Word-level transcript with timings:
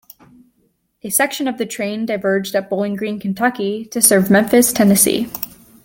A 1.03 1.11
section 1.11 1.47
of 1.47 1.59
the 1.59 1.65
train 1.67 2.07
diverged 2.07 2.55
at 2.55 2.71
Bowling 2.71 2.95
Green, 2.95 3.19
Kentucky 3.19 3.85
to 3.85 4.01
serve 4.01 4.31
Memphis, 4.31 4.73
Tennessee. 4.73 5.29